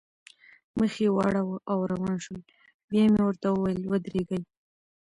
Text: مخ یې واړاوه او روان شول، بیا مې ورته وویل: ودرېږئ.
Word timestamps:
مخ 0.77 0.93
یې 1.03 1.09
واړاوه 1.15 1.57
او 1.71 1.79
روان 1.91 2.17
شول، 2.23 2.41
بیا 2.89 3.03
مې 3.11 3.21
ورته 3.25 3.47
وویل: 3.51 3.81
ودرېږئ. 3.91 4.41